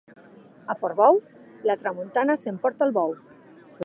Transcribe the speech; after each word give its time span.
A 0.73 0.75
Portbou, 0.81 1.19
la 1.71 1.75
tramuntana 1.83 2.39
s'emporta 2.45 2.89
el 2.89 2.95
bou. 2.97 3.15